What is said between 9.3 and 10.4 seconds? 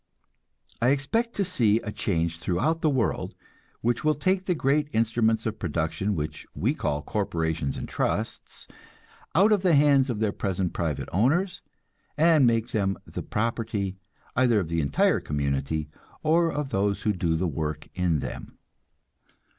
out of the hands of their